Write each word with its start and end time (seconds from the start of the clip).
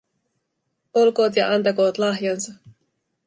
Olkoot 0.93 1.35
ja 1.35 1.51
antakoot 1.53 1.97
lahjansa. 1.97 2.51